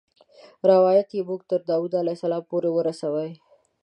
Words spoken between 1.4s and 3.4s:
تر داود علیه السلام پورې ورسوي.